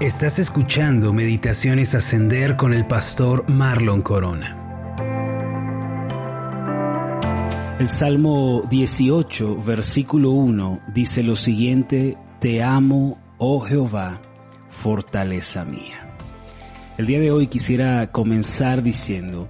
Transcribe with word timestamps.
Estás 0.00 0.38
escuchando 0.38 1.14
Meditaciones 1.14 1.94
Ascender 1.94 2.56
con 2.58 2.74
el 2.74 2.86
pastor 2.86 3.48
Marlon 3.48 4.02
Corona. 4.02 4.62
El 7.80 7.88
Salmo 7.88 8.60
18, 8.68 9.56
versículo 9.56 10.32
1 10.32 10.80
dice 10.92 11.22
lo 11.22 11.34
siguiente, 11.34 12.18
Te 12.40 12.62
amo, 12.62 13.18
oh 13.38 13.60
Jehová, 13.60 14.20
fortaleza 14.68 15.64
mía. 15.64 16.14
El 16.98 17.06
día 17.06 17.18
de 17.18 17.30
hoy 17.30 17.46
quisiera 17.46 18.12
comenzar 18.12 18.82
diciendo 18.82 19.48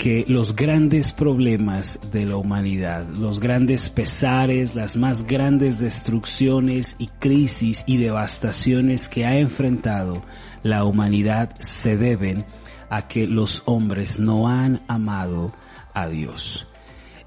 que 0.00 0.24
los 0.26 0.56
grandes 0.56 1.12
problemas 1.12 2.00
de 2.10 2.24
la 2.24 2.36
humanidad, 2.36 3.06
los 3.06 3.38
grandes 3.38 3.90
pesares, 3.90 4.74
las 4.74 4.96
más 4.96 5.26
grandes 5.26 5.78
destrucciones 5.78 6.96
y 6.98 7.08
crisis 7.08 7.84
y 7.86 7.98
devastaciones 7.98 9.10
que 9.10 9.26
ha 9.26 9.36
enfrentado 9.36 10.22
la 10.62 10.84
humanidad 10.84 11.54
se 11.58 11.98
deben 11.98 12.46
a 12.88 13.08
que 13.08 13.26
los 13.26 13.62
hombres 13.66 14.18
no 14.18 14.48
han 14.48 14.80
amado 14.88 15.52
a 15.92 16.08
Dios. 16.08 16.66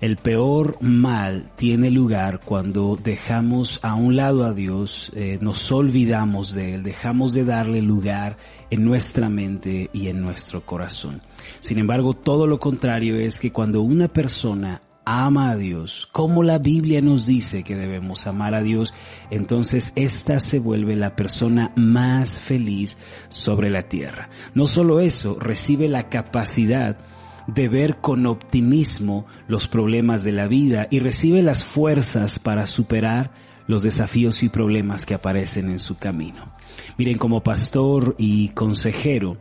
El 0.03 0.17
peor 0.17 0.75
mal 0.81 1.49
tiene 1.55 1.89
lugar 1.89 2.41
cuando 2.43 2.99
dejamos 3.01 3.79
a 3.83 3.95
un 3.95 4.17
lado 4.17 4.43
a 4.43 4.53
Dios, 4.53 5.09
eh, 5.15 5.37
nos 5.39 5.71
olvidamos 5.71 6.53
de 6.53 6.75
Él, 6.75 6.83
dejamos 6.83 7.31
de 7.31 7.45
darle 7.45 7.81
lugar 7.81 8.35
en 8.69 8.83
nuestra 8.83 9.29
mente 9.29 9.89
y 9.93 10.09
en 10.09 10.19
nuestro 10.19 10.65
corazón. 10.65 11.21
Sin 11.61 11.77
embargo, 11.77 12.13
todo 12.13 12.47
lo 12.47 12.59
contrario 12.59 13.15
es 13.15 13.39
que 13.39 13.53
cuando 13.53 13.81
una 13.81 14.09
persona 14.09 14.81
ama 15.05 15.51
a 15.51 15.55
Dios, 15.55 16.09
como 16.11 16.43
la 16.43 16.57
Biblia 16.57 16.99
nos 16.99 17.25
dice 17.25 17.63
que 17.63 17.77
debemos 17.77 18.27
amar 18.27 18.55
a 18.55 18.61
Dios, 18.61 18.93
entonces 19.31 19.93
ésta 19.95 20.39
se 20.39 20.59
vuelve 20.59 20.97
la 20.97 21.15
persona 21.15 21.71
más 21.77 22.37
feliz 22.37 22.97
sobre 23.29 23.69
la 23.69 23.83
tierra. 23.83 24.27
No 24.53 24.67
solo 24.67 24.99
eso, 24.99 25.37
recibe 25.39 25.87
la 25.87 26.09
capacidad 26.09 26.97
de 27.47 27.69
ver 27.69 27.97
con 27.97 28.25
optimismo 28.25 29.25
los 29.47 29.67
problemas 29.67 30.23
de 30.23 30.31
la 30.31 30.47
vida 30.47 30.87
y 30.89 30.99
recibe 30.99 31.41
las 31.41 31.63
fuerzas 31.63 32.39
para 32.39 32.65
superar 32.65 33.31
los 33.67 33.83
desafíos 33.83 34.43
y 34.43 34.49
problemas 34.49 35.05
que 35.05 35.13
aparecen 35.13 35.69
en 35.69 35.79
su 35.79 35.97
camino. 35.97 36.45
Miren, 36.97 37.17
como 37.17 37.43
pastor 37.43 38.15
y 38.17 38.49
consejero, 38.49 39.37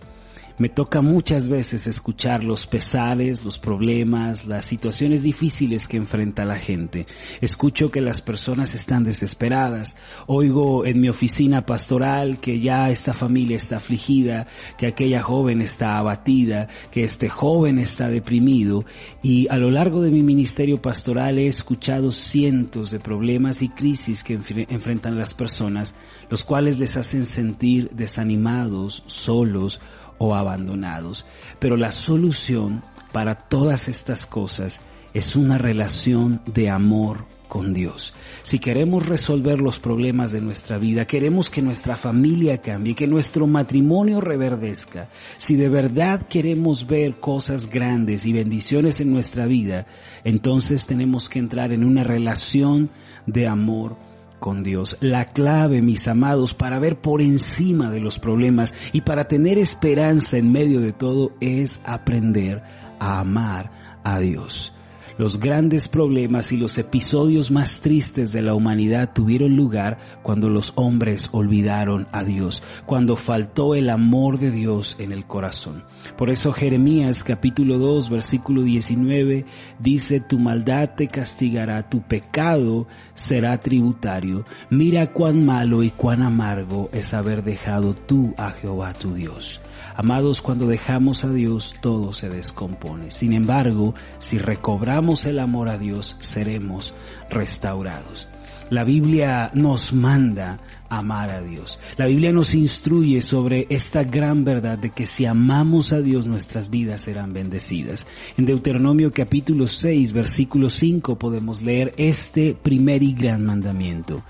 me 0.58 0.69
toca 0.69 1.00
muchas 1.03 1.48
veces 1.48 1.86
escuchar 1.86 2.45
los 2.45 2.67
pesares, 2.67 3.45
los 3.45 3.58
problemas, 3.58 4.47
las 4.47 4.64
situaciones 4.67 5.22
difíciles 5.22 5.89
que 5.89 5.97
enfrenta 5.97 6.45
la 6.45 6.56
gente. 6.56 7.06
Escucho 7.41 7.91
que 7.91 8.00
las 8.00 8.20
personas 8.20 8.75
están 8.75 9.05
desesperadas. 9.05 9.97
Oigo 10.27 10.84
en 10.84 11.00
mi 11.00 11.08
oficina 11.08 11.67
pastoral 11.67 12.39
que 12.39 12.61
ya 12.61 12.91
esta 12.91 13.12
familia 13.12 13.56
está 13.56 13.78
afligida, 13.78 14.47
que 14.77 14.86
aquella 14.86 15.23
joven 15.23 15.61
está 15.61 15.98
abatida, 15.98 16.69
que 16.91 17.05
este 17.05 17.28
joven 17.28 17.78
está 17.78 18.08
deprimido. 18.08 18.84
Y 19.23 19.48
a 19.48 19.56
lo 19.56 19.70
largo 19.70 20.03
de 20.03 20.11
mi 20.11 20.23
ministerio 20.23 20.80
pastoral 20.80 21.39
he 21.39 21.47
escuchado 21.47 22.12
cientos 22.12 22.91
de 22.91 23.00
problemas 23.00 23.62
y 23.62 23.69
crisis 23.69 24.23
que 24.23 24.34
enfrentan 24.34 25.19
las 25.19 25.34
personas, 25.34 25.95
los 26.30 26.42
cuales 26.42 26.78
les 26.78 26.97
hacen 26.97 27.27
sentir 27.27 27.91
desanimados, 27.91 29.03
solos, 29.06 29.80
o 30.18 30.34
abandonados. 30.34 31.27
Pero 31.58 31.77
la 31.77 31.92
solución 31.92 32.82
para 33.12 33.34
todas 33.34 33.88
estas 33.88 34.27
cosas 34.27 34.80
es 35.14 35.36
una 35.36 35.58
relación 35.58 36.41
de 36.46 36.70
amor 36.70 37.27
con 37.48 37.74
Dios. 37.74 38.14
Si 38.42 38.58
queremos 38.58 39.05
resolver 39.05 39.60
los 39.60 39.78
problemas 39.78 40.33
de 40.33 40.40
nuestra 40.40 40.78
vida, 40.78 41.05
queremos 41.05 41.50
que 41.50 41.60
nuestra 41.60 41.96
familia 41.96 42.62
cambie, 42.62 42.94
que 42.94 43.06
nuestro 43.06 43.46
matrimonio 43.46 44.22
reverdezca, 44.22 45.10
si 45.36 45.56
de 45.56 45.68
verdad 45.68 46.27
queremos 46.27 46.86
ver 46.86 47.20
cosas 47.20 47.68
grandes 47.68 48.24
y 48.24 48.33
bendiciones 48.33 49.02
en 49.02 49.12
nuestra 49.12 49.44
vida, 49.44 49.86
entonces 50.24 50.86
tenemos 50.86 51.28
que 51.28 51.40
entrar 51.40 51.72
en 51.72 51.84
una 51.84 52.05
relación 52.05 52.89
de 53.27 53.46
amor 53.46 53.96
con 54.42 54.64
Dios. 54.64 54.98
La 55.01 55.27
clave, 55.27 55.80
mis 55.80 56.08
amados, 56.08 56.53
para 56.53 56.80
ver 56.80 57.01
por 57.01 57.23
encima 57.23 57.91
de 57.92 58.01
los 58.01 58.19
problemas 58.19 58.75
y 58.92 59.03
para 59.03 59.25
tener 59.25 59.57
esperanza 59.57 60.36
en 60.36 60.51
medio 60.51 60.80
de 60.80 60.92
todo 60.92 61.33
es 61.41 61.80
aprender 61.85 62.61
a 62.98 63.20
amar 63.20 63.70
a 64.02 64.19
Dios. 64.19 64.75
Los 65.22 65.38
grandes 65.38 65.86
problemas 65.86 66.50
y 66.50 66.56
los 66.56 66.78
episodios 66.78 67.52
más 67.52 67.80
tristes 67.80 68.33
de 68.33 68.42
la 68.42 68.56
humanidad 68.56 69.12
tuvieron 69.14 69.55
lugar 69.55 69.98
cuando 70.20 70.48
los 70.48 70.72
hombres 70.74 71.28
olvidaron 71.30 72.08
a 72.10 72.24
Dios, 72.24 72.60
cuando 72.86 73.14
faltó 73.14 73.77
el 73.77 73.88
amor 73.88 74.40
de 74.40 74.50
Dios 74.50 74.96
en 74.98 75.12
el 75.12 75.24
corazón. 75.24 75.84
Por 76.16 76.28
eso 76.28 76.50
Jeremías 76.50 77.22
capítulo 77.22 77.78
2 77.78 78.10
versículo 78.10 78.64
19 78.64 79.46
dice, 79.78 80.18
tu 80.18 80.40
maldad 80.40 80.90
te 80.96 81.06
castigará, 81.06 81.89
tu 81.89 82.02
pecado 82.02 82.89
será 83.14 83.56
tributario. 83.58 84.44
Mira 84.70 85.12
cuán 85.12 85.46
malo 85.46 85.84
y 85.84 85.90
cuán 85.90 86.22
amargo 86.22 86.89
es 86.92 87.14
haber 87.14 87.44
dejado 87.44 87.94
tú 87.94 88.34
a 88.39 88.50
Jehová 88.50 88.92
tu 88.92 89.14
Dios. 89.14 89.60
Amados, 89.94 90.40
cuando 90.40 90.66
dejamos 90.66 91.24
a 91.24 91.30
Dios, 91.30 91.74
todo 91.83 92.12
se 92.12 92.30
descompone. 92.30 93.10
Sin 93.10 93.34
embargo, 93.34 93.94
si 94.18 94.39
recobramos 94.39 95.11
el 95.27 95.39
amor 95.39 95.68
a 95.68 95.78
Dios, 95.78 96.17
seremos 96.20 96.95
restaurados. 97.30 98.28
La 98.70 98.84
Biblia 98.84 99.50
nos 99.52 99.92
manda 99.92 100.58
amar 100.89 101.28
a 101.28 101.42
Dios. 101.42 101.78
La 101.98 102.06
Biblia 102.06 102.33
nos 102.33 102.55
instruye 102.55 103.20
sobre 103.20 103.67
esta 103.68 104.02
gran 104.02 104.45
verdad 104.45 104.78
de 104.78 104.89
que 104.89 105.05
si 105.05 105.27
amamos 105.27 105.92
a 105.92 106.01
Dios 106.01 106.27
nuestras 106.27 106.70
vidas 106.70 107.02
serán 107.02 107.34
bendecidas. 107.34 108.06
En 108.39 108.46
Deuteronomio 108.46 109.12
capítulo 109.12 109.67
6 109.67 110.14
versículo 110.14 110.70
5 110.70 111.18
podemos 111.18 111.61
leer 111.61 111.92
este 111.98 112.55
primer 112.55 113.02
y 113.02 113.12
gran 113.12 113.45
mandamiento. 113.45 114.24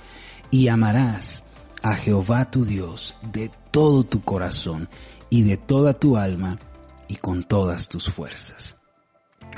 Y 0.51 0.67
amarás 0.67 1.45
a 1.81 1.95
Jehová 1.95 2.51
tu 2.51 2.65
Dios 2.65 3.17
de 3.33 3.49
todo 3.71 4.03
tu 4.03 4.23
corazón 4.23 4.89
y 5.31 5.43
de 5.43 5.57
toda 5.57 5.95
tu 5.95 6.17
alma 6.17 6.59
y 7.07 7.15
con 7.15 7.45
todas 7.45 7.89
tus 7.89 8.09
fuerzas. 8.09 8.82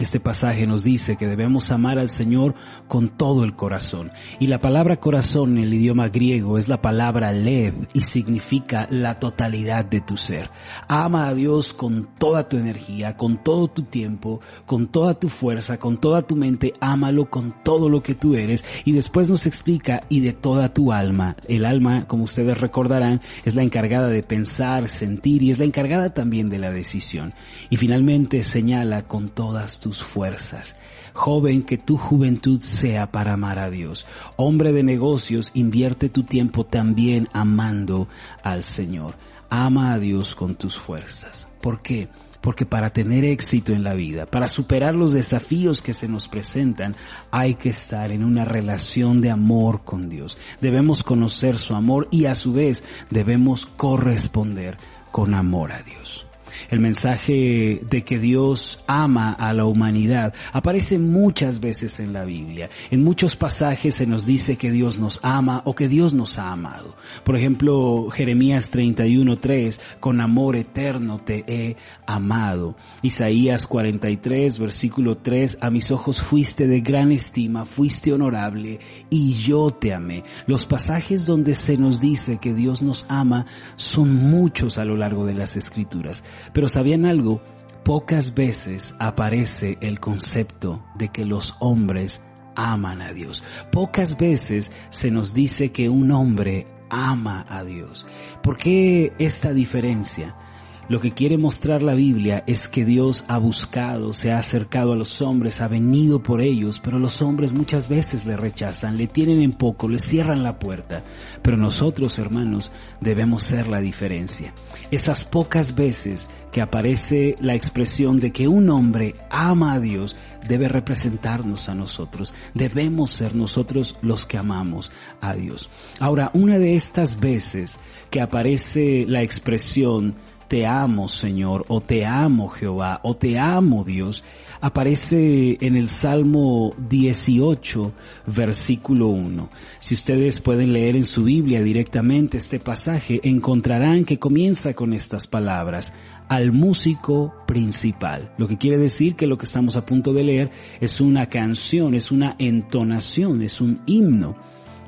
Este 0.00 0.18
pasaje 0.18 0.66
nos 0.66 0.82
dice 0.82 1.16
que 1.16 1.28
debemos 1.28 1.70
amar 1.70 2.00
al 2.00 2.08
Señor 2.08 2.56
con 2.88 3.10
todo 3.10 3.44
el 3.44 3.54
corazón. 3.54 4.10
Y 4.40 4.48
la 4.48 4.60
palabra 4.60 4.98
corazón 4.98 5.56
en 5.56 5.64
el 5.64 5.74
idioma 5.74 6.08
griego 6.08 6.58
es 6.58 6.68
la 6.68 6.82
palabra 6.82 7.30
lev 7.30 7.74
y 7.94 8.00
significa 8.02 8.88
la 8.90 9.20
totalidad 9.20 9.84
de 9.84 10.00
tu 10.00 10.16
ser. 10.16 10.50
Ama 10.88 11.28
a 11.28 11.34
Dios 11.34 11.74
con 11.74 12.08
toda 12.18 12.48
tu 12.48 12.56
energía, 12.56 13.16
con 13.16 13.44
todo 13.44 13.68
tu 13.68 13.84
tiempo, 13.84 14.40
con 14.66 14.88
toda 14.88 15.14
tu 15.14 15.28
fuerza, 15.28 15.78
con 15.78 15.98
toda 15.98 16.22
tu 16.22 16.34
mente. 16.34 16.72
Ámalo 16.80 17.30
con 17.30 17.62
todo 17.62 17.88
lo 17.88 18.02
que 18.02 18.16
tú 18.16 18.34
eres. 18.34 18.64
Y 18.84 18.92
después 18.92 19.30
nos 19.30 19.46
explica 19.46 20.00
y 20.08 20.20
de 20.20 20.32
toda 20.32 20.74
tu 20.74 20.90
alma. 20.90 21.36
El 21.46 21.64
alma, 21.64 22.08
como 22.08 22.24
ustedes 22.24 22.58
recordarán, 22.58 23.20
es 23.44 23.54
la 23.54 23.62
encargada 23.62 24.08
de 24.08 24.24
pensar, 24.24 24.88
sentir 24.88 25.44
y 25.44 25.52
es 25.52 25.60
la 25.60 25.66
encargada 25.66 26.12
también 26.12 26.50
de 26.50 26.58
la 26.58 26.72
decisión. 26.72 27.32
Y 27.70 27.76
finalmente 27.76 28.42
señala 28.42 29.06
con 29.06 29.28
todas 29.28 29.83
tus 29.84 30.02
fuerzas. 30.02 30.76
Joven, 31.12 31.62
que 31.62 31.76
tu 31.76 31.98
juventud 31.98 32.62
sea 32.62 33.12
para 33.12 33.34
amar 33.34 33.58
a 33.58 33.68
Dios. 33.68 34.06
Hombre 34.36 34.72
de 34.72 34.82
negocios, 34.82 35.50
invierte 35.52 36.08
tu 36.08 36.22
tiempo 36.22 36.64
también 36.64 37.28
amando 37.34 38.08
al 38.42 38.62
Señor. 38.62 39.14
Ama 39.50 39.92
a 39.92 39.98
Dios 39.98 40.34
con 40.34 40.54
tus 40.54 40.78
fuerzas. 40.78 41.48
¿Por 41.60 41.82
qué? 41.82 42.08
Porque 42.40 42.64
para 42.64 42.88
tener 42.88 43.26
éxito 43.26 43.74
en 43.74 43.84
la 43.84 43.92
vida, 43.92 44.24
para 44.24 44.48
superar 44.48 44.94
los 44.94 45.12
desafíos 45.12 45.82
que 45.82 45.92
se 45.92 46.08
nos 46.08 46.28
presentan, 46.28 46.96
hay 47.30 47.56
que 47.56 47.68
estar 47.68 48.10
en 48.10 48.24
una 48.24 48.46
relación 48.46 49.20
de 49.20 49.30
amor 49.30 49.82
con 49.84 50.08
Dios. 50.08 50.38
Debemos 50.62 51.02
conocer 51.02 51.58
su 51.58 51.74
amor 51.74 52.08
y 52.10 52.24
a 52.24 52.34
su 52.34 52.54
vez 52.54 52.84
debemos 53.10 53.66
corresponder 53.66 54.78
con 55.12 55.34
amor 55.34 55.72
a 55.72 55.82
Dios. 55.82 56.26
El 56.70 56.80
mensaje 56.80 57.80
de 57.88 58.04
que 58.04 58.18
Dios 58.18 58.80
ama 58.86 59.32
a 59.32 59.52
la 59.52 59.64
humanidad 59.64 60.34
aparece 60.52 60.98
muchas 60.98 61.60
veces 61.60 62.00
en 62.00 62.12
la 62.12 62.24
Biblia. 62.24 62.70
En 62.90 63.04
muchos 63.04 63.36
pasajes 63.36 63.94
se 63.96 64.06
nos 64.06 64.26
dice 64.26 64.56
que 64.56 64.70
Dios 64.70 64.98
nos 64.98 65.20
ama 65.22 65.62
o 65.64 65.74
que 65.74 65.88
Dios 65.88 66.14
nos 66.14 66.38
ha 66.38 66.52
amado. 66.52 66.96
Por 67.24 67.36
ejemplo, 67.36 68.08
Jeremías 68.10 68.72
31.3, 68.72 69.80
con 70.00 70.20
amor 70.20 70.56
eterno 70.56 71.20
te 71.24 71.44
he 71.46 71.76
amado. 72.06 72.76
Isaías 73.02 73.66
43, 73.66 74.58
versículo 74.58 75.16
3, 75.16 75.58
a 75.60 75.70
mis 75.70 75.90
ojos 75.90 76.20
fuiste 76.20 76.66
de 76.66 76.80
gran 76.80 77.12
estima, 77.12 77.64
fuiste 77.64 78.12
honorable 78.12 78.80
y 79.10 79.34
yo 79.34 79.70
te 79.70 79.94
amé. 79.94 80.24
Los 80.46 80.66
pasajes 80.66 81.26
donde 81.26 81.54
se 81.54 81.76
nos 81.76 82.00
dice 82.00 82.38
que 82.38 82.54
Dios 82.54 82.82
nos 82.82 83.06
ama 83.08 83.46
son 83.76 84.14
muchos 84.14 84.78
a 84.78 84.84
lo 84.84 84.96
largo 84.96 85.24
de 85.26 85.34
las 85.34 85.56
escrituras. 85.56 86.24
Pero 86.52 86.68
¿sabían 86.68 87.06
algo? 87.06 87.40
Pocas 87.84 88.34
veces 88.34 88.94
aparece 88.98 89.78
el 89.80 90.00
concepto 90.00 90.84
de 90.94 91.08
que 91.08 91.24
los 91.24 91.56
hombres 91.60 92.22
aman 92.56 93.02
a 93.02 93.12
Dios. 93.12 93.42
Pocas 93.70 94.16
veces 94.16 94.72
se 94.90 95.10
nos 95.10 95.34
dice 95.34 95.72
que 95.72 95.88
un 95.88 96.10
hombre 96.12 96.66
ama 96.88 97.44
a 97.48 97.64
Dios. 97.64 98.06
¿Por 98.42 98.56
qué 98.56 99.12
esta 99.18 99.52
diferencia? 99.52 100.36
Lo 100.86 101.00
que 101.00 101.12
quiere 101.12 101.38
mostrar 101.38 101.80
la 101.80 101.94
Biblia 101.94 102.44
es 102.46 102.68
que 102.68 102.84
Dios 102.84 103.24
ha 103.28 103.38
buscado, 103.38 104.12
se 104.12 104.32
ha 104.32 104.38
acercado 104.38 104.92
a 104.92 104.96
los 104.96 105.22
hombres, 105.22 105.62
ha 105.62 105.68
venido 105.68 106.22
por 106.22 106.42
ellos, 106.42 106.78
pero 106.78 106.98
los 106.98 107.22
hombres 107.22 107.52
muchas 107.52 107.88
veces 107.88 108.26
le 108.26 108.36
rechazan, 108.36 108.98
le 108.98 109.06
tienen 109.06 109.40
en 109.40 109.52
poco, 109.52 109.88
le 109.88 109.98
cierran 109.98 110.42
la 110.42 110.58
puerta. 110.58 111.02
Pero 111.40 111.56
nosotros, 111.56 112.18
hermanos, 112.18 112.70
debemos 113.00 113.44
ser 113.44 113.66
la 113.66 113.80
diferencia. 113.80 114.52
Esas 114.90 115.24
pocas 115.24 115.74
veces 115.74 116.28
que 116.52 116.60
aparece 116.60 117.34
la 117.40 117.54
expresión 117.54 118.20
de 118.20 118.30
que 118.30 118.46
un 118.46 118.68
hombre 118.68 119.14
ama 119.30 119.72
a 119.72 119.80
Dios, 119.80 120.16
debe 120.46 120.68
representarnos 120.68 121.68
a 121.68 121.74
nosotros. 121.74 122.32
Debemos 122.54 123.10
ser 123.10 123.34
nosotros 123.34 123.96
los 124.02 124.26
que 124.26 124.38
amamos 124.38 124.92
a 125.20 125.34
Dios. 125.34 125.68
Ahora, 125.98 126.30
una 126.34 126.58
de 126.58 126.76
estas 126.76 127.18
veces 127.18 127.78
que 128.10 128.20
aparece 128.20 129.06
la 129.08 129.22
expresión 129.22 130.14
te 130.48 130.66
amo 130.66 131.08
Señor, 131.08 131.64
o 131.68 131.80
te 131.80 132.04
amo 132.04 132.48
Jehová, 132.48 133.00
o 133.02 133.16
te 133.16 133.38
amo 133.38 133.84
Dios, 133.84 134.22
aparece 134.60 135.58
en 135.60 135.76
el 135.76 135.88
Salmo 135.88 136.74
18, 136.88 137.92
versículo 138.26 139.08
1. 139.08 139.48
Si 139.80 139.94
ustedes 139.94 140.40
pueden 140.40 140.72
leer 140.72 140.96
en 140.96 141.04
su 141.04 141.24
Biblia 141.24 141.62
directamente 141.62 142.38
este 142.38 142.58
pasaje, 142.58 143.20
encontrarán 143.24 144.04
que 144.04 144.18
comienza 144.18 144.74
con 144.74 144.92
estas 144.92 145.26
palabras, 145.26 145.92
al 146.28 146.52
músico 146.52 147.34
principal. 147.46 148.32
Lo 148.38 148.48
que 148.48 148.56
quiere 148.58 148.78
decir 148.78 149.14
que 149.14 149.26
lo 149.26 149.36
que 149.36 149.44
estamos 149.44 149.76
a 149.76 149.84
punto 149.84 150.12
de 150.12 150.24
leer 150.24 150.50
es 150.80 151.00
una 151.00 151.28
canción, 151.28 151.94
es 151.94 152.10
una 152.10 152.36
entonación, 152.38 153.42
es 153.42 153.60
un 153.60 153.80
himno. 153.86 154.36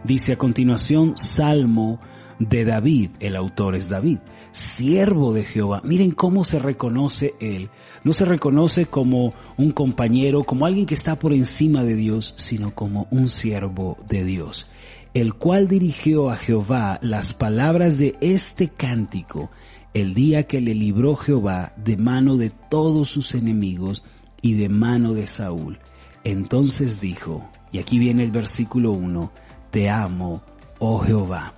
Dice 0.05 0.33
a 0.33 0.39
continuación, 0.39 1.19
Salmo 1.19 2.01
de 2.39 2.65
David, 2.65 3.11
el 3.21 3.37
autor 3.37 3.75
es 3.75 3.89
David, 3.89 4.19
siervo 4.53 5.33
de 5.33 5.45
Jehová. 5.45 5.81
Miren 5.85 6.11
cómo 6.11 6.45
se 6.45 6.59
reconoce 6.59 7.35
él. 7.41 7.71
No 8.05 8.13
se 8.13 8.25
reconoce 8.25 8.87
como 8.87 9.35
un 9.57 9.71
compañero, 9.73 10.45
como 10.45 10.67
alguien 10.67 10.87
que 10.87 10.95
está 10.95 11.19
por 11.19 11.33
encima 11.33 11.83
de 11.85 11.95
Dios, 11.95 12.35
sino 12.37 12.75
como 12.75 13.07
un 13.11 13.29
siervo 13.29 13.97
de 14.09 14.25
Dios, 14.25 14.69
el 15.15 15.35
cual 15.35 15.69
dirigió 15.69 16.31
a 16.31 16.37
Jehová 16.37 16.99
las 17.03 17.33
palabras 17.33 17.99
de 17.99 18.17
este 18.21 18.69
cántico 18.69 19.51
el 19.95 20.13
día 20.13 20.47
que 20.47 20.61
le 20.61 20.75
libró 20.75 21.17
Jehová 21.17 21.73
de 21.77 21.97
mano 21.97 22.37
de 22.37 22.51
todos 22.51 23.09
sus 23.09 23.35
enemigos 23.35 24.05
y 24.43 24.53
de 24.55 24.69
mano 24.69 25.15
de 25.15 25.27
Saúl. 25.27 25.79
Entonces 26.23 27.01
dijo, 27.01 27.49
y 27.73 27.79
aquí 27.79 27.99
viene 27.99 28.23
el 28.23 28.31
versículo 28.31 28.91
1, 28.93 29.33
Te 29.71 29.89
amo, 29.89 30.43
oh 30.79 30.99
Jehová 30.99 31.55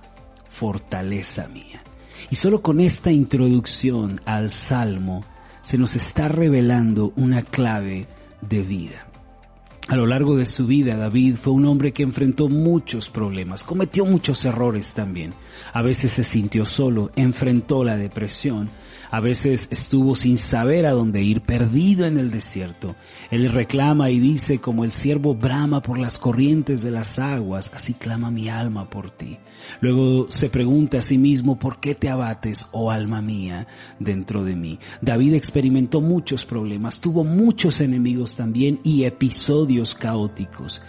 fortaleza 0.59 1.47
mía. 1.47 1.81
Y 2.29 2.35
solo 2.35 2.61
con 2.61 2.81
esta 2.81 3.11
introducción 3.11 4.19
al 4.25 4.49
Salmo 4.49 5.23
se 5.61 5.77
nos 5.77 5.95
está 5.95 6.27
revelando 6.27 7.13
una 7.15 7.43
clave 7.43 8.07
de 8.41 8.61
vida. 8.61 9.07
A 9.87 9.95
lo 9.95 10.05
largo 10.05 10.35
de 10.35 10.45
su 10.45 10.67
vida, 10.67 10.97
David 10.97 11.37
fue 11.41 11.53
un 11.53 11.65
hombre 11.65 11.93
que 11.93 12.03
enfrentó 12.03 12.49
muchos 12.49 13.09
problemas, 13.09 13.63
cometió 13.63 14.05
muchos 14.05 14.43
errores 14.43 14.93
también. 14.93 15.33
A 15.73 15.81
veces 15.81 16.11
se 16.11 16.23
sintió 16.23 16.65
solo, 16.65 17.09
enfrentó 17.15 17.83
la 17.85 17.95
depresión, 17.95 18.69
a 19.11 19.19
veces 19.19 19.69
estuvo 19.71 20.15
sin 20.15 20.37
saber 20.37 20.85
a 20.85 20.91
dónde 20.91 21.21
ir, 21.21 21.41
perdido 21.41 22.05
en 22.05 22.19
el 22.19 22.31
desierto. 22.31 22.95
Él 23.31 23.49
reclama 23.49 24.09
y 24.09 24.19
dice, 24.19 24.59
como 24.59 24.83
el 24.83 24.91
siervo 24.91 25.35
brama 25.35 25.81
por 25.81 25.97
las 25.97 26.17
corrientes 26.17 26.81
de 26.81 26.91
las 26.91 27.19
aguas, 27.19 27.71
así 27.73 27.93
clama 27.93 28.31
mi 28.31 28.49
alma 28.49 28.89
por 28.89 29.09
ti. 29.09 29.37
Luego 29.81 30.29
se 30.29 30.49
pregunta 30.49 30.99
a 30.99 31.01
sí 31.01 31.17
mismo, 31.17 31.57
¿por 31.57 31.79
qué 31.79 31.95
te 31.95 32.09
abates, 32.09 32.67
oh 32.71 32.91
alma 32.91 33.21
mía, 33.21 33.67
dentro 33.99 34.43
de 34.43 34.55
mí? 34.55 34.79
David 35.01 35.33
experimentó 35.33 36.01
muchos 36.01 36.45
problemas, 36.45 36.99
tuvo 36.99 37.23
muchos 37.23 37.81
enemigos 37.81 38.35
también 38.35 38.79
y 38.83 39.05
episodios 39.05 39.95
caóticos, 39.95 40.81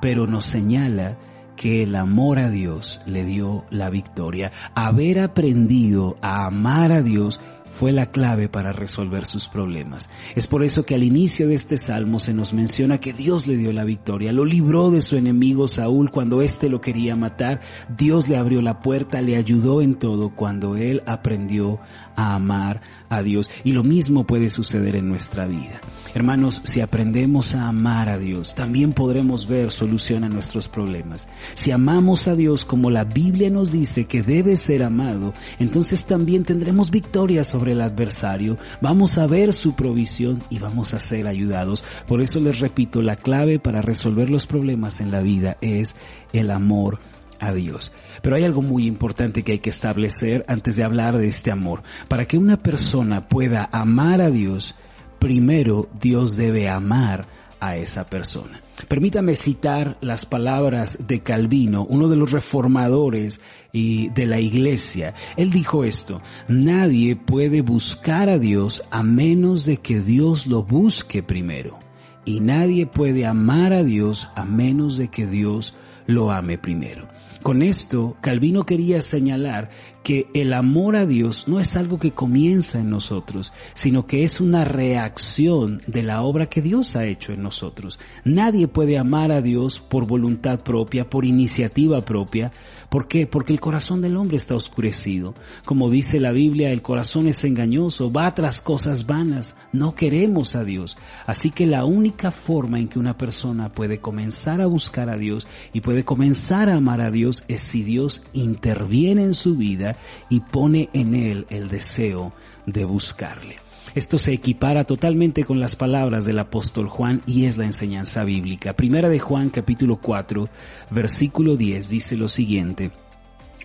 pero 0.00 0.26
nos 0.26 0.44
señala 0.44 1.18
que 1.58 1.82
el 1.82 1.96
amor 1.96 2.38
a 2.38 2.50
Dios 2.50 3.00
le 3.04 3.24
dio 3.24 3.64
la 3.70 3.90
victoria. 3.90 4.52
Haber 4.76 5.18
aprendido 5.18 6.16
a 6.22 6.46
amar 6.46 6.92
a 6.92 7.02
Dios 7.02 7.40
fue 7.78 7.92
la 7.92 8.10
clave 8.10 8.48
para 8.48 8.72
resolver 8.72 9.24
sus 9.24 9.48
problemas. 9.48 10.10
Es 10.34 10.48
por 10.48 10.64
eso 10.64 10.84
que 10.84 10.96
al 10.96 11.04
inicio 11.04 11.46
de 11.46 11.54
este 11.54 11.78
salmo 11.78 12.18
se 12.18 12.34
nos 12.34 12.52
menciona 12.52 12.98
que 12.98 13.12
Dios 13.12 13.46
le 13.46 13.56
dio 13.56 13.72
la 13.72 13.84
victoria, 13.84 14.32
lo 14.32 14.44
libró 14.44 14.90
de 14.90 15.00
su 15.00 15.16
enemigo 15.16 15.68
Saúl 15.68 16.10
cuando 16.10 16.42
éste 16.42 16.68
lo 16.68 16.80
quería 16.80 17.14
matar, 17.14 17.60
Dios 17.96 18.28
le 18.28 18.36
abrió 18.36 18.62
la 18.62 18.82
puerta, 18.82 19.22
le 19.22 19.36
ayudó 19.36 19.80
en 19.80 19.94
todo 19.94 20.34
cuando 20.34 20.76
él 20.76 21.04
aprendió 21.06 21.78
a 22.16 22.34
amar 22.34 22.80
a 23.08 23.22
Dios. 23.22 23.48
Y 23.62 23.70
lo 23.70 23.84
mismo 23.84 24.26
puede 24.26 24.50
suceder 24.50 24.96
en 24.96 25.08
nuestra 25.08 25.46
vida. 25.46 25.80
Hermanos, 26.14 26.62
si 26.64 26.80
aprendemos 26.80 27.54
a 27.54 27.68
amar 27.68 28.08
a 28.08 28.18
Dios, 28.18 28.56
también 28.56 28.92
podremos 28.92 29.46
ver 29.46 29.70
solución 29.70 30.24
a 30.24 30.28
nuestros 30.28 30.68
problemas. 30.68 31.28
Si 31.54 31.70
amamos 31.70 32.26
a 32.26 32.34
Dios 32.34 32.64
como 32.64 32.90
la 32.90 33.04
Biblia 33.04 33.50
nos 33.50 33.70
dice 33.70 34.06
que 34.06 34.22
debe 34.22 34.56
ser 34.56 34.82
amado, 34.82 35.32
entonces 35.60 36.06
también 36.06 36.44
tendremos 36.44 36.90
victoria 36.90 37.44
sobre 37.44 37.67
el 37.68 37.80
adversario, 37.80 38.58
vamos 38.80 39.18
a 39.18 39.26
ver 39.26 39.52
su 39.52 39.74
provisión 39.74 40.42
y 40.50 40.58
vamos 40.58 40.94
a 40.94 41.00
ser 41.00 41.26
ayudados. 41.26 41.82
Por 42.06 42.20
eso 42.20 42.40
les 42.40 42.60
repito, 42.60 43.02
la 43.02 43.16
clave 43.16 43.58
para 43.58 43.82
resolver 43.82 44.30
los 44.30 44.46
problemas 44.46 45.00
en 45.00 45.10
la 45.10 45.22
vida 45.22 45.56
es 45.60 45.94
el 46.32 46.50
amor 46.50 46.98
a 47.40 47.52
Dios. 47.52 47.92
Pero 48.22 48.36
hay 48.36 48.44
algo 48.44 48.62
muy 48.62 48.86
importante 48.86 49.42
que 49.42 49.52
hay 49.52 49.58
que 49.58 49.70
establecer 49.70 50.44
antes 50.48 50.76
de 50.76 50.84
hablar 50.84 51.16
de 51.16 51.28
este 51.28 51.50
amor. 51.50 51.82
Para 52.08 52.26
que 52.26 52.38
una 52.38 52.56
persona 52.56 53.22
pueda 53.22 53.68
amar 53.72 54.20
a 54.20 54.30
Dios, 54.30 54.74
primero 55.18 55.88
Dios 56.00 56.36
debe 56.36 56.68
amar 56.68 57.26
a 57.60 57.76
esa 57.76 58.08
persona. 58.08 58.60
Permítame 58.88 59.34
citar 59.34 59.98
las 60.00 60.26
palabras 60.26 61.06
de 61.06 61.20
Calvino, 61.20 61.84
uno 61.84 62.08
de 62.08 62.16
los 62.16 62.30
reformadores 62.30 63.40
de 63.72 64.26
la 64.26 64.40
iglesia. 64.40 65.14
Él 65.36 65.50
dijo 65.50 65.84
esto, 65.84 66.22
nadie 66.48 67.16
puede 67.16 67.60
buscar 67.62 68.28
a 68.28 68.38
Dios 68.38 68.84
a 68.90 69.02
menos 69.02 69.64
de 69.64 69.78
que 69.78 70.00
Dios 70.00 70.46
lo 70.46 70.62
busque 70.62 71.22
primero. 71.22 71.78
Y 72.24 72.40
nadie 72.40 72.86
puede 72.86 73.26
amar 73.26 73.72
a 73.72 73.82
Dios 73.82 74.28
a 74.34 74.44
menos 74.44 74.96
de 74.98 75.08
que 75.08 75.26
Dios 75.26 75.74
lo 76.06 76.30
ame 76.30 76.58
primero. 76.58 77.08
Con 77.48 77.62
esto, 77.62 78.14
Calvino 78.20 78.66
quería 78.66 79.00
señalar 79.00 79.70
que 80.02 80.26
el 80.34 80.52
amor 80.52 80.96
a 80.96 81.06
Dios 81.06 81.48
no 81.48 81.60
es 81.60 81.78
algo 81.78 81.98
que 81.98 82.10
comienza 82.10 82.78
en 82.78 82.90
nosotros, 82.90 83.54
sino 83.72 84.06
que 84.06 84.22
es 84.22 84.42
una 84.42 84.66
reacción 84.66 85.80
de 85.86 86.02
la 86.02 86.20
obra 86.20 86.50
que 86.50 86.60
Dios 86.60 86.94
ha 86.94 87.06
hecho 87.06 87.32
en 87.32 87.42
nosotros. 87.42 87.98
Nadie 88.22 88.68
puede 88.68 88.98
amar 88.98 89.32
a 89.32 89.40
Dios 89.40 89.80
por 89.80 90.06
voluntad 90.06 90.60
propia, 90.60 91.08
por 91.08 91.24
iniciativa 91.24 92.02
propia, 92.02 92.52
¿Por 92.88 93.06
qué? 93.06 93.26
Porque 93.26 93.52
el 93.52 93.60
corazón 93.60 94.00
del 94.00 94.16
hombre 94.16 94.38
está 94.38 94.54
oscurecido. 94.54 95.34
Como 95.66 95.90
dice 95.90 96.20
la 96.20 96.32
Biblia, 96.32 96.70
el 96.70 96.80
corazón 96.80 97.28
es 97.28 97.44
engañoso, 97.44 98.10
va 98.10 98.34
tras 98.34 98.62
cosas 98.62 99.06
vanas, 99.06 99.56
no 99.72 99.94
queremos 99.94 100.56
a 100.56 100.64
Dios. 100.64 100.96
Así 101.26 101.50
que 101.50 101.66
la 101.66 101.84
única 101.84 102.30
forma 102.30 102.80
en 102.80 102.88
que 102.88 102.98
una 102.98 103.18
persona 103.18 103.70
puede 103.70 104.00
comenzar 104.00 104.62
a 104.62 104.66
buscar 104.66 105.10
a 105.10 105.18
Dios 105.18 105.46
y 105.74 105.82
puede 105.82 106.04
comenzar 106.04 106.70
a 106.70 106.76
amar 106.76 107.02
a 107.02 107.10
Dios 107.10 107.44
es 107.48 107.60
si 107.60 107.82
Dios 107.82 108.22
interviene 108.32 109.22
en 109.22 109.34
su 109.34 109.56
vida 109.56 109.96
y 110.30 110.40
pone 110.40 110.88
en 110.94 111.14
él 111.14 111.46
el 111.50 111.68
deseo 111.68 112.32
de 112.64 112.86
buscarle. 112.86 113.67
Esto 113.94 114.18
se 114.18 114.32
equipara 114.32 114.84
totalmente 114.84 115.44
con 115.44 115.60
las 115.60 115.76
palabras 115.76 116.24
del 116.24 116.38
apóstol 116.38 116.88
Juan 116.88 117.22
y 117.26 117.46
es 117.46 117.56
la 117.56 117.64
enseñanza 117.64 118.24
bíblica. 118.24 118.74
Primera 118.74 119.08
de 119.08 119.18
Juan 119.18 119.50
capítulo 119.50 120.00
4 120.00 120.48
versículo 120.90 121.56
10 121.56 121.88
dice 121.88 122.16
lo 122.16 122.28
siguiente, 122.28 122.90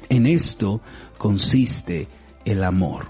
en 0.10 0.26
esto 0.26 0.82
consiste 1.18 2.08
el 2.46 2.64
amor, 2.64 3.08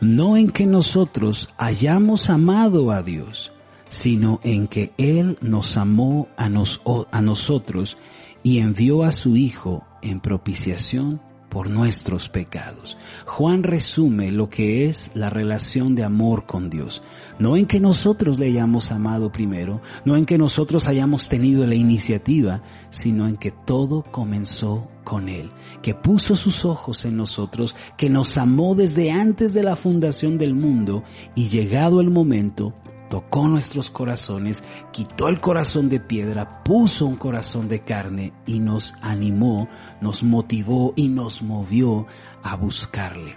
no 0.00 0.36
en 0.36 0.50
que 0.50 0.66
nosotros 0.66 1.50
hayamos 1.56 2.30
amado 2.30 2.90
a 2.90 3.02
Dios, 3.02 3.52
sino 3.88 4.40
en 4.42 4.66
que 4.66 4.92
Él 4.96 5.38
nos 5.40 5.76
amó 5.76 6.28
a, 6.36 6.46
a 6.46 7.22
nosotros 7.22 7.96
y 8.42 8.58
envió 8.58 9.02
a 9.02 9.12
su 9.12 9.36
Hijo 9.36 9.84
en 10.02 10.20
propiciación 10.20 11.20
por 11.50 11.68
nuestros 11.68 12.28
pecados. 12.28 12.96
Juan 13.26 13.62
resume 13.62 14.32
lo 14.32 14.48
que 14.48 14.86
es 14.86 15.10
la 15.14 15.28
relación 15.28 15.94
de 15.94 16.04
amor 16.04 16.46
con 16.46 16.70
Dios. 16.70 17.02
No 17.38 17.56
en 17.56 17.66
que 17.66 17.80
nosotros 17.80 18.38
le 18.38 18.46
hayamos 18.46 18.92
amado 18.92 19.32
primero, 19.32 19.82
no 20.04 20.16
en 20.16 20.24
que 20.24 20.38
nosotros 20.38 20.86
hayamos 20.86 21.28
tenido 21.28 21.66
la 21.66 21.74
iniciativa, 21.74 22.62
sino 22.90 23.26
en 23.26 23.36
que 23.36 23.50
todo 23.50 24.04
comenzó 24.10 24.88
con 25.04 25.28
Él, 25.28 25.50
que 25.82 25.94
puso 25.94 26.36
sus 26.36 26.64
ojos 26.64 27.04
en 27.04 27.16
nosotros, 27.16 27.74
que 27.96 28.08
nos 28.08 28.38
amó 28.38 28.74
desde 28.74 29.10
antes 29.10 29.52
de 29.52 29.62
la 29.62 29.76
fundación 29.76 30.38
del 30.38 30.54
mundo 30.54 31.02
y 31.34 31.48
llegado 31.48 32.00
el 32.00 32.10
momento, 32.10 32.74
tocó 33.10 33.48
nuestros 33.48 33.90
corazones, 33.90 34.62
quitó 34.92 35.28
el 35.28 35.40
corazón 35.40 35.90
de 35.90 36.00
piedra, 36.00 36.62
puso 36.64 37.04
un 37.04 37.16
corazón 37.16 37.68
de 37.68 37.80
carne 37.80 38.32
y 38.46 38.60
nos 38.60 38.94
animó, 39.02 39.68
nos 40.00 40.22
motivó 40.22 40.94
y 40.96 41.08
nos 41.08 41.42
movió 41.42 42.06
a 42.42 42.56
buscarle. 42.56 43.36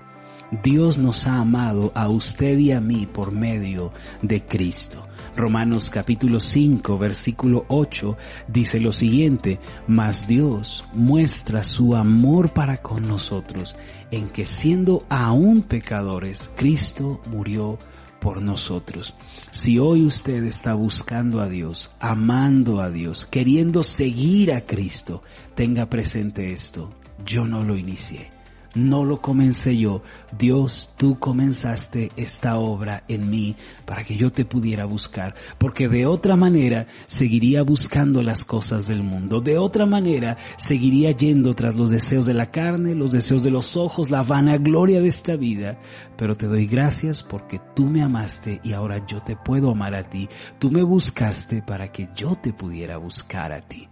Dios 0.61 0.99
nos 0.99 1.25
ha 1.25 1.39
amado 1.39 1.91
a 1.95 2.07
usted 2.07 2.59
y 2.59 2.71
a 2.71 2.79
mí 2.79 3.07
por 3.07 3.31
medio 3.31 3.91
de 4.21 4.45
Cristo. 4.45 5.07
Romanos 5.35 5.89
capítulo 5.89 6.39
5 6.39 6.99
versículo 6.99 7.65
8 7.69 8.15
dice 8.47 8.79
lo 8.79 8.93
siguiente, 8.93 9.59
mas 9.87 10.27
Dios 10.27 10.83
muestra 10.93 11.63
su 11.63 11.95
amor 11.95 12.53
para 12.53 12.77
con 12.77 13.07
nosotros 13.07 13.75
en 14.11 14.29
que 14.29 14.45
siendo 14.45 15.03
aún 15.09 15.63
pecadores, 15.63 16.51
Cristo 16.55 17.19
murió 17.25 17.79
por 18.19 18.41
nosotros. 18.41 19.15
Si 19.53 19.77
hoy 19.77 20.03
usted 20.03 20.43
está 20.45 20.73
buscando 20.73 21.39
a 21.39 21.47
Dios, 21.47 21.91
amando 21.99 22.81
a 22.81 22.89
Dios, 22.89 23.27
queriendo 23.27 23.83
seguir 23.83 24.51
a 24.51 24.61
Cristo, 24.61 25.21
tenga 25.53 25.85
presente 25.89 26.51
esto, 26.51 26.91
yo 27.23 27.45
no 27.45 27.61
lo 27.61 27.77
inicié 27.77 28.32
no 28.75 29.05
lo 29.05 29.21
comencé 29.21 29.77
yo. 29.77 30.01
Dios, 30.37 30.89
tú 30.97 31.19
comenzaste 31.19 32.11
esta 32.15 32.57
obra 32.57 33.03
en 33.07 33.29
mí 33.29 33.55
para 33.85 34.03
que 34.03 34.15
yo 34.15 34.31
te 34.31 34.45
pudiera 34.45 34.85
buscar, 34.85 35.35
porque 35.57 35.87
de 35.87 36.05
otra 36.05 36.35
manera 36.35 36.87
seguiría 37.05 37.63
buscando 37.63 38.23
las 38.23 38.45
cosas 38.45 38.87
del 38.87 39.03
mundo, 39.03 39.41
de 39.41 39.57
otra 39.57 39.85
manera 39.85 40.37
seguiría 40.57 41.11
yendo 41.11 41.53
tras 41.53 41.75
los 41.75 41.89
deseos 41.89 42.25
de 42.25 42.33
la 42.33 42.51
carne, 42.51 42.95
los 42.95 43.11
deseos 43.11 43.43
de 43.43 43.51
los 43.51 43.77
ojos, 43.77 44.11
la 44.11 44.23
vanagloria 44.23 45.01
de 45.01 45.07
esta 45.07 45.35
vida. 45.35 45.79
Pero 46.17 46.35
te 46.35 46.47
doy 46.47 46.67
gracias 46.67 47.23
porque 47.23 47.59
tú 47.75 47.85
me 47.85 48.01
amaste 48.01 48.59
y 48.63 48.73
ahora 48.73 49.05
yo 49.05 49.19
te 49.19 49.35
puedo 49.35 49.71
amar 49.71 49.95
a 49.95 50.09
ti. 50.09 50.29
Tú 50.59 50.71
me 50.71 50.83
buscaste 50.83 51.61
para 51.61 51.91
que 51.91 52.09
yo 52.15 52.35
te 52.35 52.53
pudiera 52.53 52.97
buscar 52.97 53.53
a 53.53 53.61
ti. 53.61 53.87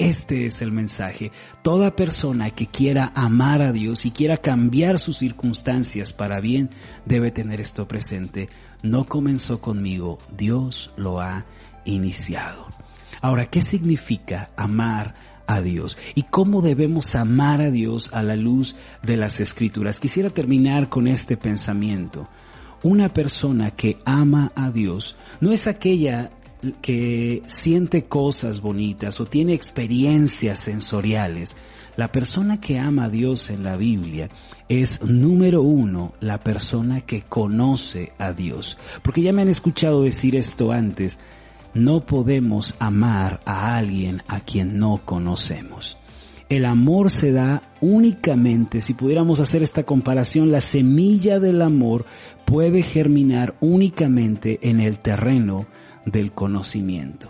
Este 0.00 0.46
es 0.46 0.62
el 0.62 0.72
mensaje. 0.72 1.30
Toda 1.60 1.94
persona 1.94 2.48
que 2.48 2.66
quiera 2.66 3.12
amar 3.14 3.60
a 3.60 3.70
Dios 3.70 4.06
y 4.06 4.10
quiera 4.10 4.38
cambiar 4.38 4.98
sus 4.98 5.18
circunstancias 5.18 6.14
para 6.14 6.40
bien 6.40 6.70
debe 7.04 7.30
tener 7.30 7.60
esto 7.60 7.86
presente. 7.86 8.48
No 8.82 9.04
comenzó 9.04 9.60
conmigo, 9.60 10.18
Dios 10.34 10.90
lo 10.96 11.20
ha 11.20 11.44
iniciado. 11.84 12.66
Ahora, 13.20 13.50
¿qué 13.50 13.60
significa 13.60 14.48
amar 14.56 15.16
a 15.46 15.60
Dios? 15.60 15.98
¿Y 16.14 16.22
cómo 16.22 16.62
debemos 16.62 17.14
amar 17.14 17.60
a 17.60 17.70
Dios 17.70 18.08
a 18.14 18.22
la 18.22 18.36
luz 18.36 18.76
de 19.02 19.18
las 19.18 19.38
escrituras? 19.38 20.00
Quisiera 20.00 20.30
terminar 20.30 20.88
con 20.88 21.08
este 21.08 21.36
pensamiento. 21.36 22.26
Una 22.82 23.10
persona 23.10 23.70
que 23.70 23.98
ama 24.06 24.50
a 24.54 24.70
Dios 24.70 25.16
no 25.42 25.52
es 25.52 25.66
aquella 25.66 26.30
que 26.82 27.42
siente 27.46 28.04
cosas 28.04 28.60
bonitas 28.60 29.20
o 29.20 29.26
tiene 29.26 29.54
experiencias 29.54 30.58
sensoriales, 30.58 31.56
la 31.96 32.12
persona 32.12 32.60
que 32.60 32.78
ama 32.78 33.04
a 33.04 33.10
Dios 33.10 33.50
en 33.50 33.62
la 33.62 33.76
Biblia 33.76 34.28
es 34.68 35.02
número 35.02 35.62
uno 35.62 36.14
la 36.20 36.38
persona 36.38 37.00
que 37.00 37.22
conoce 37.22 38.12
a 38.18 38.32
Dios. 38.32 38.78
Porque 39.02 39.22
ya 39.22 39.32
me 39.32 39.42
han 39.42 39.48
escuchado 39.48 40.02
decir 40.02 40.36
esto 40.36 40.72
antes, 40.72 41.18
no 41.74 42.04
podemos 42.06 42.74
amar 42.78 43.40
a 43.44 43.76
alguien 43.76 44.22
a 44.28 44.40
quien 44.40 44.78
no 44.78 45.02
conocemos. 45.04 45.98
El 46.48 46.64
amor 46.64 47.10
se 47.10 47.30
da 47.30 47.62
únicamente, 47.80 48.80
si 48.80 48.94
pudiéramos 48.94 49.38
hacer 49.38 49.62
esta 49.62 49.84
comparación, 49.84 50.50
la 50.50 50.60
semilla 50.60 51.38
del 51.38 51.62
amor 51.62 52.06
puede 52.44 52.82
germinar 52.82 53.54
únicamente 53.60 54.58
en 54.62 54.80
el 54.80 54.98
terreno 54.98 55.66
del 56.04 56.32
conocimiento. 56.32 57.28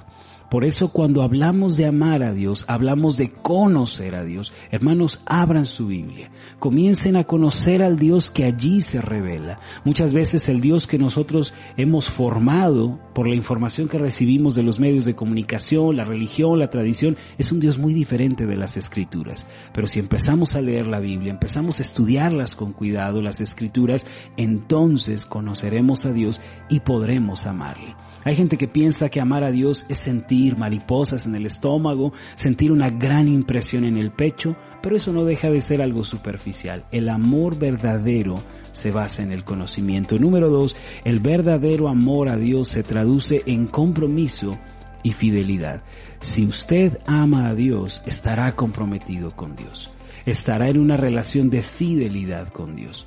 Por 0.50 0.64
eso 0.64 0.88
cuando 0.88 1.22
hablamos 1.22 1.76
de 1.76 1.86
amar 1.86 2.24
a 2.24 2.32
Dios, 2.32 2.64
hablamos 2.66 3.16
de 3.16 3.30
conocer 3.30 4.16
a 4.16 4.24
Dios. 4.24 4.52
Hermanos, 4.72 5.20
abran 5.24 5.64
su 5.64 5.86
Biblia. 5.86 6.32
Comiencen 6.58 7.14
a 7.16 7.22
conocer 7.22 7.84
al 7.84 8.00
Dios 8.00 8.32
que 8.32 8.44
allí 8.44 8.80
se 8.80 9.00
revela. 9.00 9.60
Muchas 9.84 10.12
veces 10.12 10.48
el 10.48 10.60
Dios 10.60 10.88
que 10.88 10.98
nosotros 10.98 11.54
hemos 11.76 12.06
formado 12.06 12.98
por 13.14 13.28
la 13.28 13.36
información 13.36 13.88
que 13.88 13.98
recibimos 13.98 14.56
de 14.56 14.64
los 14.64 14.80
medios 14.80 15.04
de 15.04 15.14
comunicación, 15.14 15.96
la 15.96 16.02
religión, 16.02 16.58
la 16.58 16.68
tradición, 16.68 17.16
es 17.38 17.52
un 17.52 17.60
Dios 17.60 17.78
muy 17.78 17.94
diferente 17.94 18.44
de 18.44 18.56
las 18.56 18.76
escrituras. 18.76 19.46
Pero 19.72 19.86
si 19.86 20.00
empezamos 20.00 20.56
a 20.56 20.62
leer 20.62 20.88
la 20.88 20.98
Biblia, 20.98 21.30
empezamos 21.30 21.78
a 21.78 21.82
estudiarlas 21.82 22.56
con 22.56 22.72
cuidado, 22.72 23.22
las 23.22 23.40
escrituras, 23.40 24.04
entonces 24.36 25.26
conoceremos 25.26 26.06
a 26.06 26.12
Dios 26.12 26.40
y 26.68 26.80
podremos 26.80 27.46
amarle. 27.46 27.94
Hay 28.24 28.34
gente 28.34 28.58
que 28.58 28.68
piensa 28.68 29.08
que 29.08 29.20
amar 29.20 29.44
a 29.44 29.52
Dios 29.52 29.86
es 29.88 30.08
sentir 30.40 30.56
mariposas 30.56 31.26
en 31.26 31.34
el 31.34 31.44
estómago, 31.44 32.14
sentir 32.34 32.72
una 32.72 32.88
gran 32.88 33.28
impresión 33.28 33.84
en 33.84 33.98
el 33.98 34.10
pecho, 34.10 34.56
pero 34.82 34.96
eso 34.96 35.12
no 35.12 35.24
deja 35.24 35.50
de 35.50 35.60
ser 35.60 35.82
algo 35.82 36.02
superficial. 36.02 36.86
El 36.92 37.10
amor 37.10 37.58
verdadero 37.58 38.42
se 38.72 38.90
basa 38.90 39.22
en 39.22 39.32
el 39.32 39.44
conocimiento. 39.44 40.18
Número 40.18 40.48
dos, 40.48 40.74
el 41.04 41.20
verdadero 41.20 41.88
amor 41.88 42.30
a 42.30 42.38
Dios 42.38 42.68
se 42.68 42.82
traduce 42.82 43.42
en 43.44 43.66
compromiso 43.66 44.56
y 45.02 45.12
fidelidad. 45.12 45.82
Si 46.20 46.46
usted 46.46 46.98
ama 47.04 47.48
a 47.48 47.54
Dios, 47.54 48.00
estará 48.06 48.56
comprometido 48.56 49.32
con 49.32 49.56
Dios. 49.56 49.90
Estará 50.24 50.70
en 50.70 50.78
una 50.78 50.96
relación 50.96 51.50
de 51.50 51.62
fidelidad 51.62 52.48
con 52.48 52.76
Dios. 52.76 53.06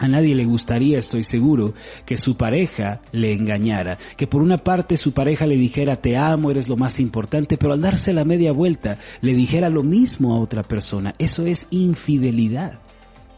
A 0.00 0.08
nadie 0.08 0.34
le 0.34 0.46
gustaría, 0.46 0.98
estoy 0.98 1.24
seguro, 1.24 1.74
que 2.06 2.16
su 2.16 2.34
pareja 2.34 3.02
le 3.12 3.34
engañara, 3.34 3.98
que 4.16 4.26
por 4.26 4.40
una 4.40 4.56
parte 4.56 4.96
su 4.96 5.12
pareja 5.12 5.44
le 5.44 5.56
dijera 5.56 5.96
te 5.96 6.16
amo, 6.16 6.50
eres 6.50 6.68
lo 6.70 6.78
más 6.78 7.00
importante, 7.00 7.58
pero 7.58 7.74
al 7.74 7.82
darse 7.82 8.14
la 8.14 8.24
media 8.24 8.50
vuelta 8.52 8.96
le 9.20 9.34
dijera 9.34 9.68
lo 9.68 9.82
mismo 9.82 10.34
a 10.34 10.40
otra 10.40 10.62
persona. 10.62 11.14
Eso 11.18 11.44
es 11.44 11.66
infidelidad. 11.70 12.80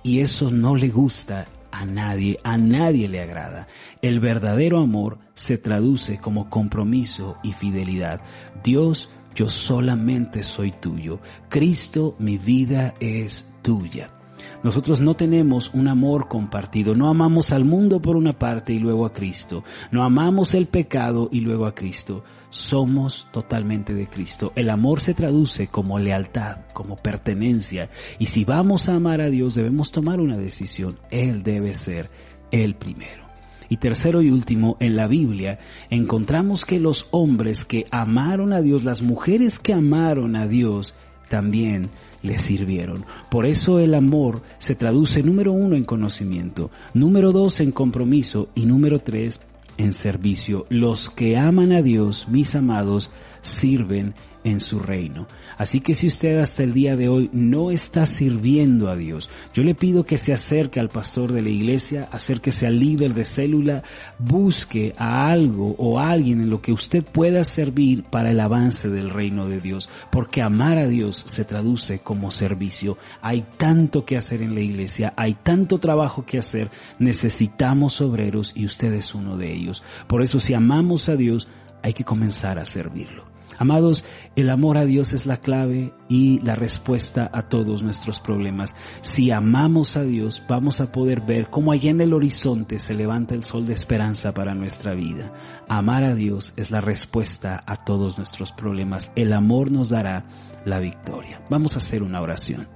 Y 0.05 0.21
eso 0.21 0.53
no 0.53 0.77
le 0.77 0.89
gusta 0.89 1.47
a 1.73 1.85
nadie, 1.85 2.39
a 2.45 2.57
nadie 2.59 3.09
le 3.09 3.21
agrada. 3.21 3.67
El 4.01 4.21
verdadero 4.21 4.79
amor 4.79 5.19
se 5.35 5.59
traduce 5.59 6.19
como 6.19 6.49
compromiso 6.49 7.39
y 7.43 7.55
fidelidad. 7.55 8.21
Dios, 8.63 9.11
yo 9.35 9.49
solamente 9.49 10.45
soy 10.45 10.71
tuyo. 10.71 11.19
Cristo, 11.49 12.15
mi 12.21 12.39
vida 12.39 12.95
es 13.01 13.53
tuya. 13.63 14.22
Nosotros 14.63 15.01
no 15.01 15.15
tenemos 15.15 15.71
un 15.75 15.89
amor 15.89 16.29
compartido, 16.29 16.95
no 16.95 17.09
amamos 17.09 17.53
al 17.53 17.65
mundo 17.65 18.01
por 18.01 18.17
una 18.17 18.33
parte 18.33 18.73
y 18.73 18.79
luego 18.79 19.07
a 19.07 19.13
Cristo, 19.13 19.65
no 19.91 20.05
amamos 20.05 20.55
el 20.55 20.67
pecado 20.67 21.29
y 21.33 21.41
luego 21.41 21.67
a 21.67 21.75
Cristo, 21.75 22.25
somos 22.51 23.29
totalmente 23.33 23.95
de 23.95 24.07
Cristo. 24.07 24.53
El 24.55 24.71
amor 24.71 25.01
se 25.01 25.15
traduce 25.15 25.67
como 25.69 25.99
lealtad, 25.99 26.59
como 26.73 26.97
pertenencia, 26.97 27.91
y 28.19 28.27
si 28.27 28.45
vamos 28.45 28.89
a 28.89 28.97
amar 28.97 29.21
a 29.21 29.31
Dios 29.31 29.55
debemos 29.55 29.91
tomar 29.91 30.21
una 30.21 30.37
decisión, 30.37 30.99
Él 31.11 31.43
debe 31.43 31.75
ser 31.75 32.11
el 32.51 32.75
primero. 32.77 33.33
Y 33.69 33.79
tercero 33.79 34.21
y 34.21 34.31
último, 34.31 34.77
en 34.81 34.97
la 34.97 35.07
Biblia 35.07 35.59
encontramos 35.89 36.67
que 36.67 36.79
los 36.79 37.09
hombres 37.11 37.65
que 37.65 37.87
amaron 37.91 38.53
a 38.53 38.61
Dios, 38.61 38.85
las 38.85 39.01
mujeres 39.01 39.59
que 39.59 39.73
amaron 39.73 40.37
a 40.37 40.47
Dios, 40.47 40.95
también 41.31 41.89
le 42.23 42.39
sirvieron. 42.39 43.05
Por 43.31 43.47
eso 43.47 43.79
el 43.79 43.95
amor 43.95 44.43
se 44.59 44.75
traduce 44.75 45.23
número 45.23 45.53
uno 45.53 45.77
en 45.77 45.85
conocimiento, 45.85 46.71
número 46.95 47.33
dos 47.33 47.61
en 47.61 47.73
compromiso 47.73 48.49
y 48.55 48.67
número 48.67 49.01
tres 49.01 49.41
en 49.77 49.93
servicio. 49.93 50.67
Los 50.69 51.11
que 51.11 51.37
aman 51.37 51.73
a 51.73 51.83
Dios, 51.83 52.29
mis 52.29 52.55
amados, 52.55 53.11
sirven 53.41 54.15
en 54.45 54.61
su 54.61 54.79
reino. 54.79 55.29
Así 55.57 55.81
que 55.81 55.95
si 55.95 56.07
usted 56.07 56.39
hasta 56.39 56.63
el 56.63 56.73
día 56.73 56.97
de 56.97 57.09
hoy 57.09 57.31
no 57.33 57.71
está 57.71 58.07
sirviendo 58.07 58.89
a 58.89 58.97
Dios, 58.97 59.29
yo 59.55 59.63
le 59.63 59.75
pido 59.75 60.05
que 60.05 60.19
se 60.19 60.33
acerque 60.33 60.81
al 60.81 60.89
pastor 60.89 61.33
de 61.33 61.43
la 61.43 61.51
iglesia, 61.51 62.09
acérquese 62.11 62.67
al 62.67 62.79
líder 62.79 63.15
de 63.15 63.25
célula, 63.25 63.83
busque 64.19 64.95
a 64.97 65.31
algo 65.31 65.75
o 65.79 65.99
a 65.99 66.11
alguien 66.11 66.41
en 66.41 66.51
lo 66.51 66.61
que 66.61 66.73
usted 66.73 67.05
pueda 67.05 67.45
servir 67.45 68.05
para 68.05 68.31
el 68.31 68.41
avance 68.41 68.89
del 68.89 69.11
reino 69.11 69.49
de 69.49 69.61
Dios, 69.61 69.89
porque 70.11 70.43
amar 70.43 70.79
a 70.79 70.89
Dios 70.89 71.23
se 71.27 71.45
traduce 71.45 72.01
como 72.01 72.31
servicio. 72.31 72.99
Hay 73.21 73.45
tanto 73.57 74.05
que 74.05 74.17
hacer 74.17 74.43
en 74.43 74.55
la 74.55 74.61
iglesia, 74.61 75.13
hay 75.17 75.35
tanto 75.35 75.79
trabajo 75.79 76.25
que 76.25 76.39
hacer, 76.39 76.71
necesitamos 76.99 78.01
obreros 78.01 78.53
y 78.57 78.65
usted 78.65 78.93
es 78.93 79.15
uno 79.15 79.37
de 79.37 79.53
ellos. 79.53 79.83
Por 80.07 80.23
eso 80.23 80.41
si 80.41 80.55
amamos 80.55 81.09
a 81.09 81.17
Dios, 81.17 81.49
hay 81.83 81.93
que 81.93 82.05
comenzar 82.05 82.59
a 82.59 82.65
servirlo. 82.65 83.32
Amados, 83.59 84.05
el 84.35 84.51
amor 84.51 84.79
a 84.79 84.85
Dios 84.85 85.13
es 85.13 85.27
la 85.27 85.37
clave 85.37 85.93
y 86.09 86.41
la 86.43 86.55
respuesta 86.55 87.31
a 87.33 87.43
todos 87.43 87.83
nuestros 87.83 88.21
problemas. 88.21 88.75
Si 89.01 89.31
amamos 89.31 89.97
a 89.97 90.03
Dios, 90.03 90.43
vamos 90.49 90.81
a 90.81 90.93
poder 90.93 91.21
ver 91.21 91.49
cómo 91.51 91.73
allá 91.73 91.91
en 91.91 92.01
el 92.01 92.15
horizonte 92.15 92.79
se 92.79 92.95
levanta 92.95 93.35
el 93.35 93.45
sol 93.45 93.67
de 93.67 93.75
esperanza 93.75 94.35
para 94.35 94.55
nuestra 94.55 94.95
vida. 94.95 95.33
Amar 95.69 96.05
a 96.05 96.15
Dios 96.15 96.55
es 96.57 96.71
la 96.71 96.81
respuesta 96.81 97.63
a 97.67 97.77
todos 97.77 98.19
nuestros 98.19 98.53
problemas. 98.53 99.13
El 99.17 99.33
amor 99.33 99.71
nos 99.71 99.91
dará 99.91 100.25
la 100.65 100.79
victoria. 100.79 101.43
Vamos 101.51 101.75
a 101.75 101.79
hacer 101.79 102.03
una 102.03 102.21
oración. 102.21 102.69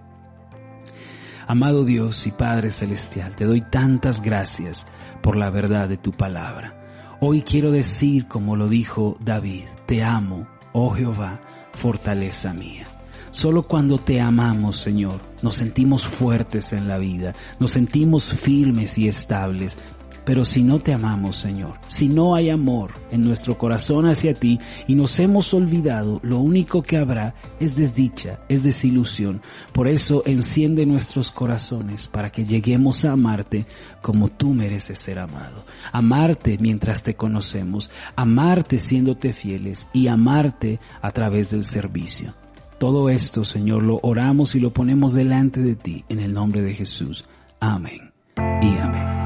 Amado 1.48 1.84
Dios 1.84 2.26
y 2.26 2.32
Padre 2.32 2.72
Celestial, 2.72 3.36
te 3.36 3.44
doy 3.44 3.60
tantas 3.60 4.20
gracias 4.20 4.88
por 5.22 5.36
la 5.36 5.48
verdad 5.48 5.88
de 5.88 5.96
tu 5.96 6.10
palabra. 6.10 7.16
Hoy 7.20 7.42
quiero 7.42 7.70
decir, 7.70 8.26
como 8.26 8.56
lo 8.56 8.68
dijo 8.68 9.16
David, 9.20 9.64
te 9.86 10.02
amo, 10.02 10.48
oh 10.78 10.90
Jehová, 10.90 11.40
fortaleza 11.72 12.52
mía. 12.52 12.86
Solo 13.30 13.62
cuando 13.62 13.98
te 13.98 14.20
amamos, 14.20 14.76
Señor, 14.76 15.22
nos 15.40 15.54
sentimos 15.54 16.06
fuertes 16.06 16.74
en 16.74 16.86
la 16.86 16.98
vida, 16.98 17.34
nos 17.58 17.70
sentimos 17.70 18.24
firmes 18.24 18.98
y 18.98 19.08
estables, 19.08 19.78
pero 20.26 20.44
si 20.44 20.64
no 20.64 20.80
te 20.80 20.92
amamos, 20.92 21.36
Señor, 21.36 21.78
si 21.86 22.08
no 22.08 22.34
hay 22.34 22.50
amor 22.50 22.90
en 23.12 23.22
nuestro 23.22 23.56
corazón 23.56 24.06
hacia 24.06 24.34
ti 24.34 24.58
y 24.88 24.96
nos 24.96 25.20
hemos 25.20 25.54
olvidado, 25.54 26.18
lo 26.24 26.40
único 26.40 26.82
que 26.82 26.96
habrá 26.96 27.36
es 27.60 27.76
desdicha, 27.76 28.40
es 28.48 28.64
desilusión. 28.64 29.40
Por 29.72 29.86
eso 29.86 30.24
enciende 30.26 30.84
nuestros 30.84 31.30
corazones 31.30 32.08
para 32.08 32.30
que 32.30 32.44
lleguemos 32.44 33.04
a 33.04 33.12
amarte 33.12 33.66
como 34.02 34.28
tú 34.28 34.52
mereces 34.52 34.98
ser 34.98 35.20
amado. 35.20 35.64
Amarte 35.92 36.58
mientras 36.60 37.04
te 37.04 37.14
conocemos, 37.14 37.88
amarte 38.16 38.80
siéndote 38.80 39.32
fieles 39.32 39.88
y 39.92 40.08
amarte 40.08 40.80
a 41.02 41.12
través 41.12 41.50
del 41.50 41.62
servicio. 41.62 42.34
Todo 42.80 43.10
esto, 43.10 43.44
Señor, 43.44 43.84
lo 43.84 44.00
oramos 44.02 44.56
y 44.56 44.60
lo 44.60 44.72
ponemos 44.72 45.14
delante 45.14 45.60
de 45.60 45.76
ti 45.76 46.04
en 46.08 46.18
el 46.18 46.34
nombre 46.34 46.62
de 46.62 46.74
Jesús. 46.74 47.24
Amén 47.60 48.12
y 48.36 48.76
amén. 48.76 49.25